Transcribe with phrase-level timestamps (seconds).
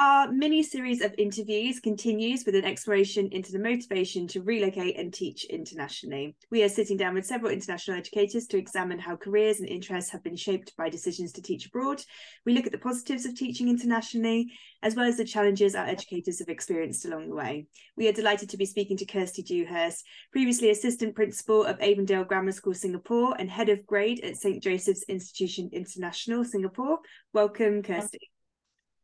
[0.00, 5.12] Our mini series of interviews continues with an exploration into the motivation to relocate and
[5.12, 6.36] teach internationally.
[6.52, 10.22] We are sitting down with several international educators to examine how careers and interests have
[10.22, 12.00] been shaped by decisions to teach abroad.
[12.46, 14.52] We look at the positives of teaching internationally,
[14.84, 17.66] as well as the challenges our educators have experienced along the way.
[17.96, 22.52] We are delighted to be speaking to Kirsty Dewhirst, previously Assistant Principal of Avondale Grammar
[22.52, 24.62] School Singapore and Head of Grade at St.
[24.62, 27.00] Joseph's Institution International Singapore.
[27.32, 28.30] Welcome, Kirsty.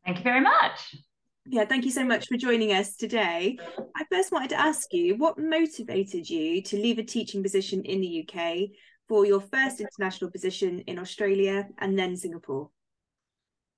[0.05, 0.97] Thank you very much.
[1.47, 3.59] Yeah, thank you so much for joining us today.
[3.97, 8.01] I first wanted to ask you what motivated you to leave a teaching position in
[8.01, 8.71] the UK
[9.09, 12.71] for your first international position in Australia and then Singapore?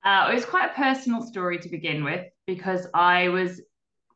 [0.04, 3.60] Uh, it was quite a personal story to begin with because I was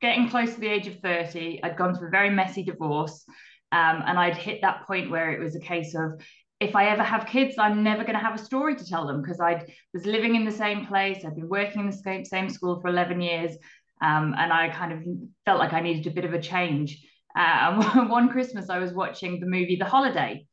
[0.00, 1.62] getting close to the age of 30.
[1.64, 3.24] I'd gone through a very messy divorce
[3.72, 6.20] um, and I'd hit that point where it was a case of
[6.60, 9.22] if I ever have kids, I'm never going to have a story to tell them
[9.22, 9.64] because I
[9.94, 11.24] was living in the same place.
[11.24, 13.56] I've been working in the same, same school for 11 years.
[14.02, 15.02] Um, and I kind of
[15.46, 17.02] felt like I needed a bit of a change.
[17.34, 20.46] Uh, one Christmas, I was watching the movie The Holiday,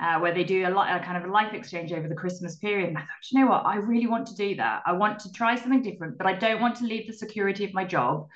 [0.00, 2.88] uh, where they do a, a kind of a life exchange over the Christmas period.
[2.88, 3.66] And I thought, you know what?
[3.66, 4.82] I really want to do that.
[4.86, 7.74] I want to try something different, but I don't want to leave the security of
[7.74, 8.28] my job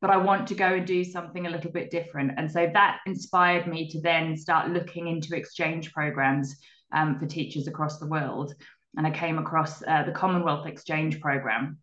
[0.00, 2.32] but I want to go and do something a little bit different.
[2.36, 6.56] And so that inspired me to then start looking into exchange programs
[6.92, 8.54] um, for teachers across the world.
[8.96, 11.78] And I came across uh, the Commonwealth Exchange Program.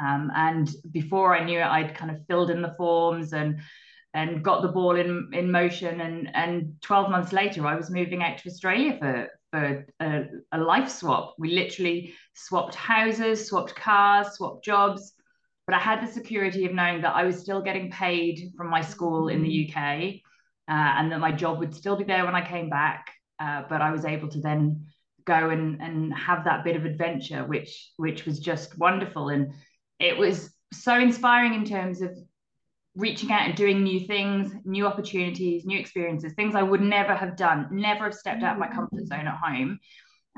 [0.00, 3.60] Um, and before I knew it, I'd kind of filled in the forms and
[4.14, 6.00] and got the ball in in motion.
[6.00, 10.58] And and 12 months later, I was moving out to Australia for for a, a
[10.58, 11.34] life swap.
[11.38, 15.15] We literally swapped houses, swapped cars, swapped jobs
[15.66, 18.80] but I had the security of knowing that I was still getting paid from my
[18.80, 20.22] school in the UK
[20.68, 23.12] uh, and that my job would still be there when I came back.
[23.38, 24.86] Uh, but I was able to then
[25.26, 29.28] go and, and have that bit of adventure, which which was just wonderful.
[29.28, 29.52] And
[29.98, 32.16] it was so inspiring in terms of
[32.94, 37.36] reaching out and doing new things, new opportunities, new experiences, things I would never have
[37.36, 39.78] done, never have stepped out of my comfort zone at home.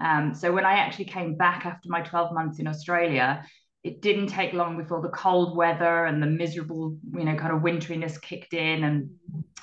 [0.02, 3.44] Um, so when I actually came back after my 12 months in Australia,
[3.84, 7.62] it didn't take long before the cold weather and the miserable, you know, kind of
[7.62, 9.10] winteriness kicked in and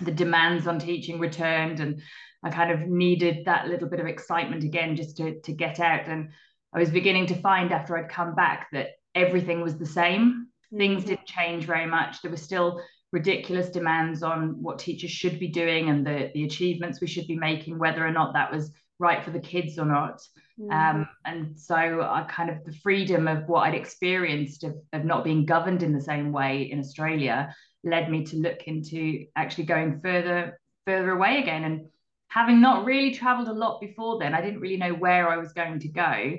[0.01, 1.79] the demands on teaching returned.
[1.79, 2.01] And
[2.43, 6.07] I kind of needed that little bit of excitement again just to, to get out.
[6.07, 6.29] And
[6.73, 10.47] I was beginning to find after I'd come back that everything was the same.
[10.75, 11.09] Things mm-hmm.
[11.09, 12.21] didn't change very much.
[12.21, 12.81] There were still
[13.11, 17.37] ridiculous demands on what teachers should be doing and the, the achievements we should be
[17.37, 20.21] making, whether or not that was right for the kids or not.
[20.59, 20.71] Mm.
[20.71, 25.23] Um, and so I kind of the freedom of what I'd experienced of, of not
[25.23, 29.99] being governed in the same way in Australia led me to look into actually going
[29.99, 31.87] further further away again and
[32.29, 35.51] having not really traveled a lot before then I didn't really know where I was
[35.51, 36.37] going to go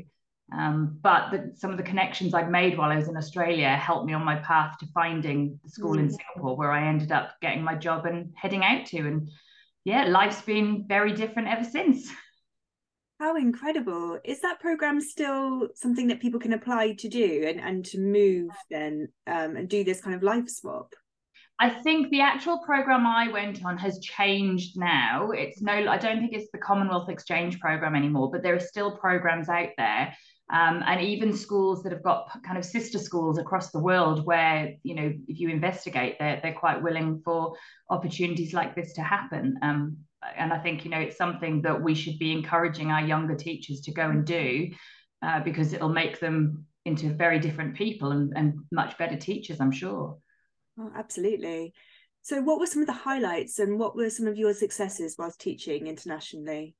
[0.56, 4.06] um, but the, some of the connections I'd made while I was in Australia helped
[4.06, 6.00] me on my path to finding the school mm.
[6.00, 9.28] in Singapore where I ended up getting my job and heading out to and
[9.84, 12.10] yeah life's been very different ever since
[13.18, 14.18] How incredible.
[14.24, 18.50] Is that program still something that people can apply to do and, and to move
[18.70, 20.92] then um, and do this kind of life swap?
[21.58, 25.30] I think the actual program I went on has changed now.
[25.30, 28.98] It's no, I don't think it's the Commonwealth Exchange program anymore, but there are still
[28.98, 30.14] programs out there.
[30.52, 34.74] Um, and even schools that have got kind of sister schools across the world where,
[34.82, 37.54] you know, if you investigate, they're, they're quite willing for
[37.88, 39.58] opportunities like this to happen.
[39.62, 39.96] Um,
[40.36, 43.80] and I think you know it's something that we should be encouraging our younger teachers
[43.82, 44.70] to go and do
[45.22, 49.72] uh, because it'll make them into very different people and, and much better teachers, I'm
[49.72, 50.18] sure.
[50.78, 51.74] Oh, absolutely.
[52.22, 55.40] So, what were some of the highlights and what were some of your successes whilst
[55.40, 56.74] teaching internationally?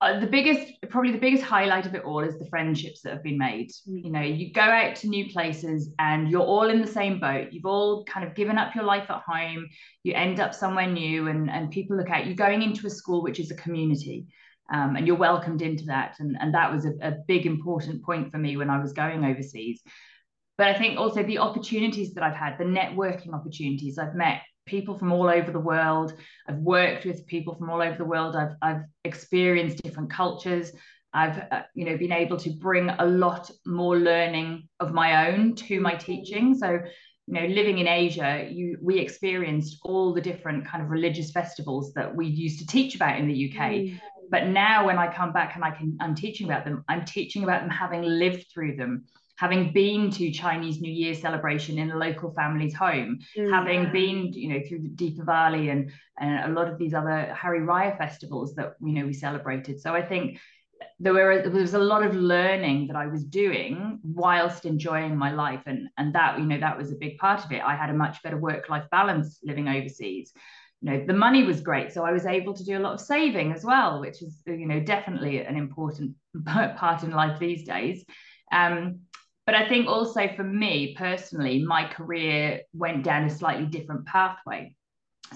[0.00, 3.22] Uh, the biggest probably the biggest highlight of it all is the friendships that have
[3.22, 3.70] been made.
[3.88, 4.04] Mm.
[4.04, 7.52] you know you go out to new places and you're all in the same boat.
[7.52, 9.66] You've all kind of given up your life at home.
[10.02, 12.34] You end up somewhere new and and people look at you.
[12.34, 14.26] Going into a school which is a community
[14.72, 16.16] um, and you're welcomed into that.
[16.18, 19.24] And and that was a, a big important point for me when i was going
[19.24, 19.80] overseas.
[20.58, 24.98] But i think also the opportunities that i've had the networking opportunities i've met people
[24.98, 26.14] from all over the world.
[26.48, 28.36] I've worked with people from all over the world.
[28.36, 30.72] I've I've experienced different cultures.
[31.12, 35.54] I've uh, you know been able to bring a lot more learning of my own
[35.56, 36.54] to my teaching.
[36.54, 36.80] So
[37.26, 41.92] you know living in Asia, you we experienced all the different kind of religious festivals
[41.94, 43.60] that we used to teach about in the UK.
[43.70, 44.00] Mm.
[44.30, 47.44] But now when I come back and I can I'm teaching about them, I'm teaching
[47.44, 49.04] about them having lived through them
[49.36, 53.50] having been to Chinese New Year celebration in a local family's home, mm.
[53.50, 57.60] having been, you know, through the Deepavali and, and a lot of these other Hari
[57.60, 59.80] Raya festivals that, you know, we celebrated.
[59.80, 60.38] So I think
[61.00, 65.32] there were there was a lot of learning that I was doing whilst enjoying my
[65.32, 65.62] life.
[65.66, 67.62] And and that you know that was a big part of it.
[67.62, 70.32] I had a much better work life balance living overseas.
[70.80, 71.92] You know the money was great.
[71.92, 74.66] So I was able to do a lot of saving as well which is you
[74.66, 78.04] know definitely an important part in life these days.
[78.52, 79.00] Um,
[79.46, 84.74] but I think also for me personally my career went down a slightly different pathway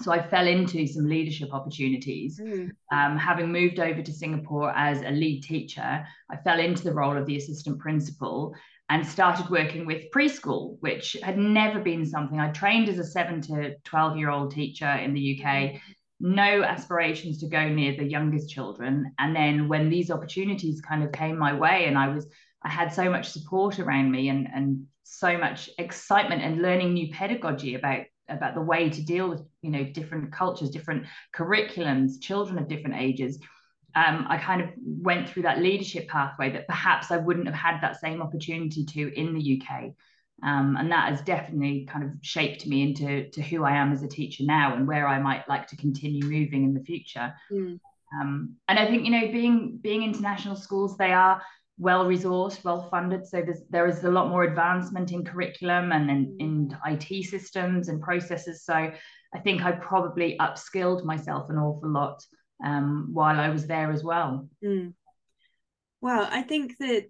[0.00, 2.38] so I fell into some leadership opportunities.
[2.38, 2.70] Mm.
[2.92, 7.16] Um, having moved over to Singapore as a lead teacher, I fell into the role
[7.16, 8.54] of the assistant principal
[8.90, 13.40] and started working with preschool, which had never been something I trained as a seven
[13.42, 15.80] to 12 year old teacher in the UK.
[16.20, 19.12] No aspirations to go near the youngest children.
[19.18, 22.26] And then when these opportunities kind of came my way, and I was,
[22.62, 27.10] I had so much support around me and, and so much excitement and learning new
[27.12, 32.58] pedagogy about about the way to deal with you know different cultures different curriculums children
[32.58, 33.38] of different ages.
[33.94, 37.80] Um, i kind of went through that leadership pathway that perhaps i wouldn't have had
[37.80, 39.94] that same opportunity to in the uk
[40.40, 44.02] um, and that has definitely kind of shaped me into to who i am as
[44.02, 47.32] a teacher now and where i might like to continue moving in the future.
[47.50, 47.80] Mm.
[48.20, 51.40] um, and i think you know being being international schools they are
[51.78, 53.26] well resourced, well funded.
[53.26, 57.88] So there's there is a lot more advancement in curriculum and in, in IT systems
[57.88, 58.64] and processes.
[58.64, 62.22] So I think I probably upskilled myself an awful lot
[62.64, 64.48] um, while I was there as well.
[64.64, 64.94] Mm.
[66.00, 67.06] Wow, I think that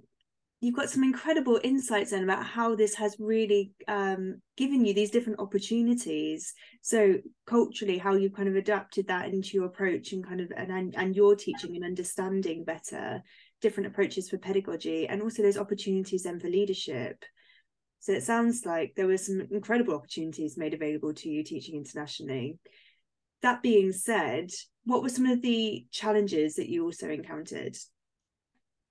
[0.61, 5.11] you've got some incredible insights then about how this has really um, given you these
[5.11, 6.53] different opportunities.
[6.82, 10.94] So culturally, how you've kind of adapted that into your approach and kind of and
[10.97, 13.23] and your teaching and understanding better
[13.60, 17.25] different approaches for pedagogy and also those opportunities then for leadership.
[18.00, 22.58] So it sounds like there were some incredible opportunities made available to you teaching internationally.
[23.43, 24.50] That being said
[24.88, 27.76] what were some of the challenges that you also encountered?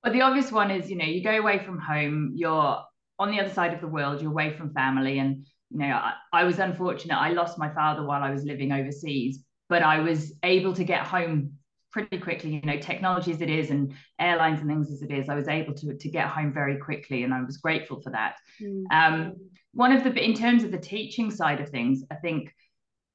[0.03, 2.77] Well the obvious one is you know you go away from home you're
[3.19, 6.13] on the other side of the world you're away from family and you know I,
[6.31, 7.15] I was unfortunate.
[7.15, 11.01] I lost my father while i was living overseas but i was able to get
[11.01, 11.53] home
[11.92, 15.30] pretty quickly you know technology as it is and airlines and things as it is
[15.30, 18.36] i was able to to get home very quickly and i was grateful for that
[18.62, 18.84] mm.
[18.92, 19.34] um,
[19.74, 22.54] one of the in terms of the teaching side of things i think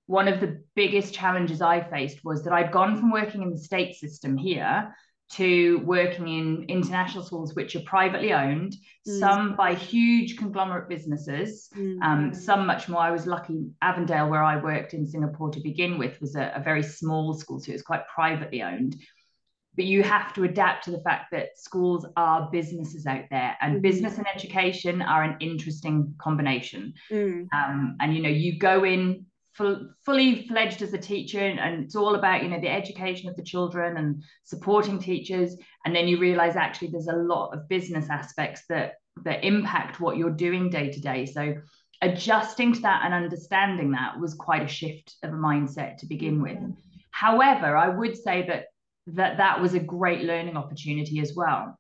[0.06, 3.58] one of the biggest challenges i faced was that i'd gone from working in the
[3.58, 4.94] state system here
[5.32, 8.76] to working in international schools which are privately owned,
[9.08, 9.18] mm.
[9.18, 12.00] some by huge conglomerate businesses, mm.
[12.02, 13.00] um, some much more.
[13.00, 16.62] I was lucky, Avondale, where I worked in Singapore to begin with, was a, a
[16.62, 18.96] very small school, so it was quite privately owned.
[19.74, 23.78] But you have to adapt to the fact that schools are businesses out there, and
[23.78, 23.82] mm.
[23.82, 26.92] business and education are an interesting combination.
[27.10, 27.48] Mm.
[27.54, 31.96] Um, and you know, you go in full, fully fledged as a teacher and it's
[31.96, 35.56] all about you know the education of the children and supporting teachers.
[35.84, 38.94] And then you realize actually there's a lot of business aspects that
[39.24, 41.26] that impact what you're doing day to day.
[41.26, 41.56] So
[42.00, 46.42] adjusting to that and understanding that was quite a shift of a mindset to begin
[46.42, 46.56] with.
[46.56, 46.70] Mm-hmm.
[47.10, 48.66] However i would say that
[49.06, 51.78] that that was a great learning opportunity as well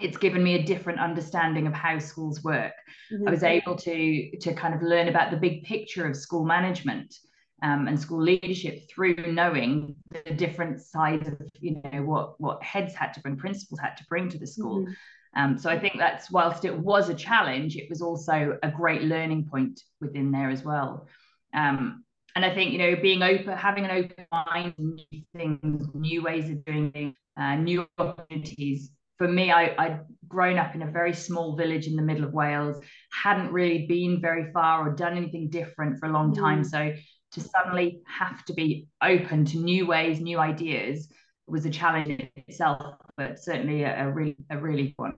[0.00, 2.72] it's given me a different understanding of how schools work.
[3.12, 3.28] Mm-hmm.
[3.28, 7.14] I was able to to kind of learn about the big picture of school management
[7.62, 12.94] um, and school leadership through knowing the different sides of you know what what heads
[12.94, 14.82] had to bring, principals had to bring to the school.
[14.82, 14.92] Mm-hmm.
[15.36, 19.02] Um, so I think that's whilst it was a challenge, it was also a great
[19.02, 21.08] learning point within there as well.
[21.52, 22.04] Um,
[22.34, 26.50] and I think you know being open, having an open mind, new things, new ways
[26.50, 31.14] of doing things, uh, new opportunities for me, I, I'd grown up in a very
[31.14, 32.82] small village in the middle of Wales,
[33.12, 36.62] hadn't really been very far or done anything different for a long time.
[36.62, 36.66] Mm.
[36.66, 36.94] So
[37.32, 41.08] to suddenly have to be open to new ways, new ideas
[41.46, 45.14] was a challenge in itself, but certainly a, a really, a really one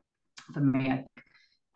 [0.53, 1.05] for me.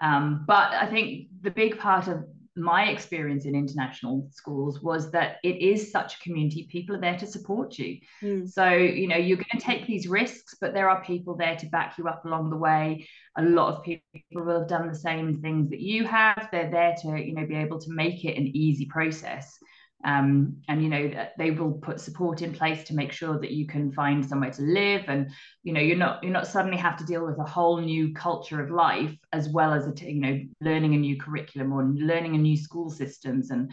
[0.00, 2.24] Um, but I think the big part of
[2.54, 7.16] my experience in international schools was that it is such a community people are there
[7.16, 7.98] to support you.
[8.22, 8.48] Mm.
[8.48, 11.66] so you know you're going to take these risks but there are people there to
[11.66, 13.06] back you up along the way.
[13.38, 14.04] A lot of people
[14.34, 16.48] will have done the same things that you have.
[16.52, 19.58] They're there to you know be able to make it an easy process
[20.04, 23.66] um, and you know they will put support in place to make sure that you
[23.66, 25.04] can find somewhere to live.
[25.08, 25.30] And
[25.62, 28.60] you know you're not you're not suddenly have to deal with a whole new culture
[28.60, 32.38] of life as well as a you know learning a new curriculum or learning a
[32.38, 33.70] new school systems and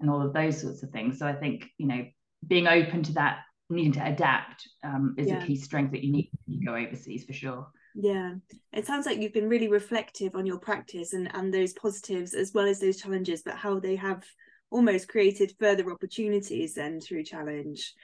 [0.00, 1.18] and all of those sorts of things.
[1.18, 2.04] So i think you know
[2.46, 5.42] being open to that needing to adapt um, is yeah.
[5.42, 7.66] a key strength that you need when you go overseas for sure.
[7.94, 8.34] Yeah.
[8.72, 12.52] It sounds like you've been really reflective on your practice and and those positives as
[12.52, 14.24] well as those challenges but how they have
[14.70, 17.94] almost created further opportunities then through challenge.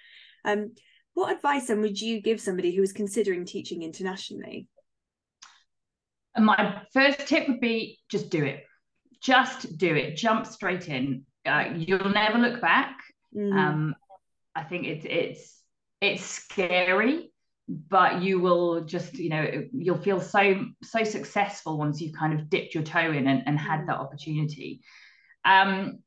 [0.44, 0.73] Um,
[1.14, 4.68] what advice then would you give somebody who is considering teaching internationally?
[6.37, 8.64] My first tip would be just do it.
[9.23, 10.16] Just do it.
[10.16, 11.25] Jump straight in.
[11.46, 12.99] Uh, you'll never look back.
[13.35, 13.54] Mm.
[13.54, 13.94] Um,
[14.54, 15.62] I think it's it's
[16.00, 17.30] it's scary,
[17.68, 22.50] but you will just you know you'll feel so so successful once you've kind of
[22.50, 23.87] dipped your toe in and, and had mm.
[23.87, 24.82] that opportunity.
[25.46, 26.00] Um,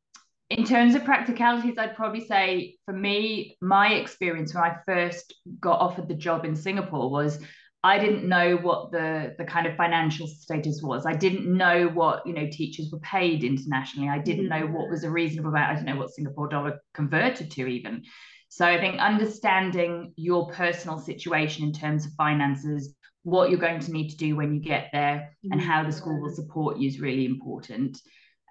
[0.50, 5.79] in terms of practicalities, I'd probably say for me, my experience when I first got
[5.79, 7.39] offered the job in Singapore was
[7.84, 11.06] I didn't know what the the kind of financial status was.
[11.06, 14.10] I didn't know what you know teachers were paid internationally.
[14.10, 14.65] I didn't mm-hmm.
[14.65, 15.72] know what was a reasonable amount.
[15.72, 18.03] I didn't know what Singapore dollar converted to even.
[18.50, 23.91] So I think understanding your personal situation in terms of finances, what you're going to
[23.91, 25.53] need to do when you get there, mm-hmm.
[25.53, 28.00] and how the school will support you is really important.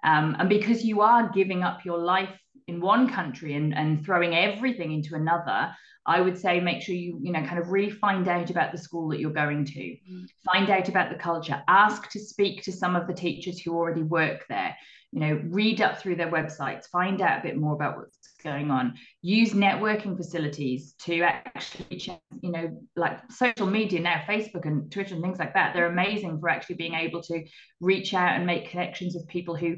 [0.03, 2.29] Um, and because you are giving up your life
[2.67, 5.75] in one country and, and throwing everything into another,
[6.05, 8.77] I would say make sure you, you know, kind of really find out about the
[8.77, 10.25] school that you're going to, mm.
[10.45, 14.03] find out about the culture, ask to speak to some of the teachers who already
[14.03, 14.75] work there,
[15.11, 18.71] you know, read up through their websites, find out a bit more about what's going
[18.71, 25.15] on, use networking facilities to actually, you know, like social media now, Facebook and Twitter
[25.15, 25.73] and things like that.
[25.73, 27.43] They're amazing for actually being able to
[27.79, 29.77] reach out and make connections with people who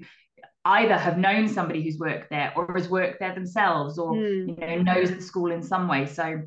[0.66, 4.48] either have known somebody who's worked there or has worked there themselves or mm.
[4.48, 6.40] you know knows the school in some way so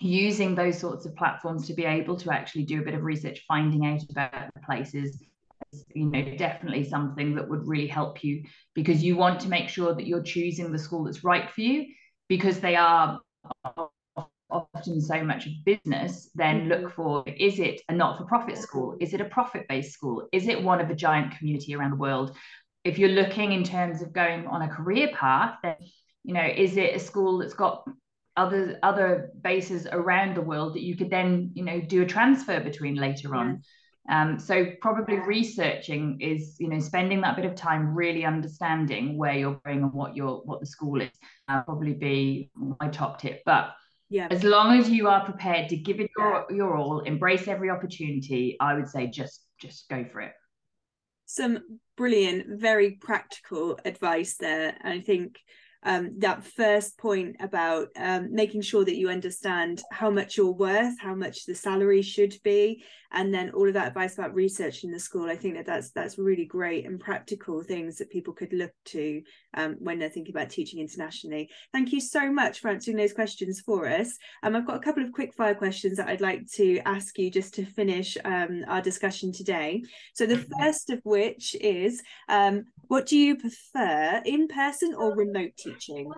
[0.00, 3.42] using those sorts of platforms to be able to actually do a bit of research
[3.48, 5.22] finding out about the places
[5.94, 8.42] you know definitely something that would really help you
[8.74, 11.86] because you want to make sure that you're choosing the school that's right for you
[12.28, 13.20] because they are
[14.50, 16.88] often so much of business then look mm-hmm.
[16.88, 20.88] for is it a not-for-profit school is it a profit-based school is it one of
[20.88, 22.36] a giant community around the world
[22.84, 25.76] if you're looking in terms of going on a career path, then
[26.24, 27.84] you know, is it a school that's got
[28.36, 32.60] other other bases around the world that you could then you know do a transfer
[32.60, 33.62] between later on?
[34.08, 39.34] Um, so probably researching is you know spending that bit of time really understanding where
[39.34, 41.10] you're going and what your what the school is.
[41.48, 43.74] Uh, probably be my top tip, but.
[44.10, 44.28] Yeah.
[44.30, 48.56] As long as you are prepared to give it your, your all, embrace every opportunity,
[48.58, 50.32] I would say just just go for it
[51.28, 51.58] some
[51.96, 54.74] brilliant, very practical advice there.
[54.80, 55.38] And I think
[55.84, 60.98] um, that first point about um, making sure that you understand how much you're worth,
[61.00, 62.82] how much the salary should be,
[63.12, 65.30] and then all of that advice about research in the school.
[65.30, 69.22] I think that that's that's really great and practical things that people could look to
[69.54, 71.48] um, when they're thinking about teaching internationally.
[71.72, 74.16] Thank you so much for answering those questions for us.
[74.42, 77.30] Um, I've got a couple of quick fire questions that I'd like to ask you
[77.30, 79.82] just to finish um, our discussion today.
[80.14, 85.52] So the first of which is, um, what do you prefer, in person or remote
[85.56, 86.10] teaching?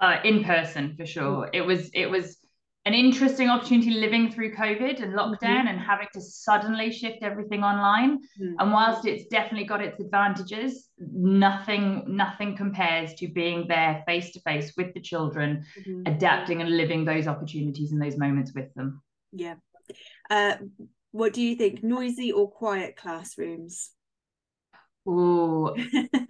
[0.00, 1.48] Uh, in person for sure.
[1.52, 2.36] It was it was
[2.84, 5.68] an interesting opportunity living through COVID and lockdown mm-hmm.
[5.68, 8.18] and having to suddenly shift everything online.
[8.18, 8.54] Mm-hmm.
[8.58, 14.40] And whilst it's definitely got its advantages, nothing nothing compares to being there face to
[14.40, 16.02] face with the children, mm-hmm.
[16.06, 19.00] adapting and living those opportunities and those moments with them.
[19.30, 19.54] Yeah.
[20.28, 20.56] Uh,
[21.12, 21.84] what do you think?
[21.84, 23.92] Noisy or quiet classrooms?
[25.06, 25.76] Oh,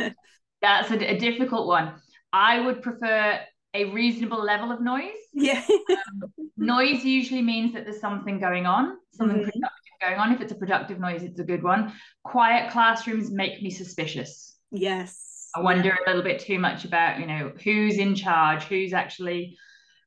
[0.63, 1.95] that's a, a difficult one.
[2.33, 3.41] I would prefer
[3.75, 5.11] a reasonable level of noise.
[5.33, 5.63] Yeah.
[5.91, 9.45] um, noise usually means that there's something going on, something mm-hmm.
[9.45, 10.33] productive going on.
[10.33, 11.93] If it's a productive noise, it's a good one.
[12.25, 14.57] Quiet classrooms make me suspicious.
[14.71, 15.49] Yes.
[15.55, 19.57] I wonder a little bit too much about, you know, who's in charge, who's actually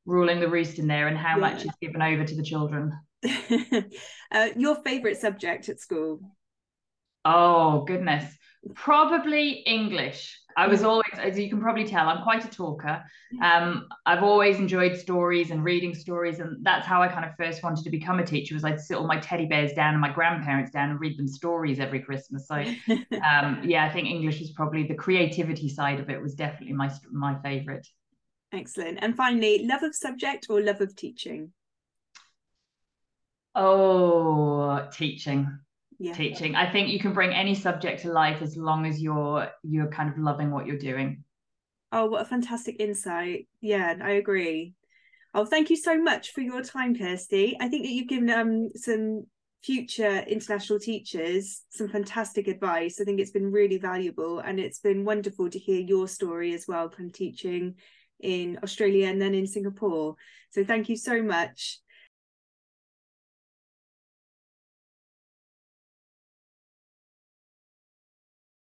[0.06, 1.42] ruling the roost in there, and how yeah.
[1.42, 2.92] much is given over to the children.
[4.32, 6.20] uh, your favorite subject at school?
[7.24, 8.32] Oh, goodness.
[8.74, 10.40] Probably English.
[10.58, 13.04] I was always, as you can probably tell, I'm quite a talker.
[13.42, 17.62] Um, I've always enjoyed stories and reading stories, and that's how I kind of first
[17.62, 18.56] wanted to become a teacher.
[18.56, 21.28] Was I'd sit all my teddy bears down and my grandparents down and read them
[21.28, 22.48] stories every Christmas.
[22.48, 22.56] So,
[23.30, 26.90] um, yeah, I think English was probably the creativity side of it was definitely my
[27.12, 27.86] my favorite.
[28.54, 29.00] Excellent.
[29.02, 31.52] And finally, love of subject or love of teaching?
[33.54, 35.60] Oh, teaching
[36.00, 36.14] yeah.
[36.14, 36.56] teaching.
[36.56, 40.10] I think you can bring any subject to life as long as you're you're kind
[40.10, 41.24] of loving what you're doing.
[41.92, 43.48] Oh, what a fantastic insight.
[43.62, 44.74] Yeah, I agree.
[45.34, 47.58] Oh, thank you so much for your time, Kirsty.
[47.60, 49.26] I think that you've given um some
[49.66, 53.02] future international teachers some fantastic advice.
[53.02, 56.68] I think it's been really valuable and it's been wonderful to hear your story as
[56.68, 57.76] well from teaching
[58.20, 60.16] in Australia and then in Singapore.
[60.52, 61.80] So thank you so much.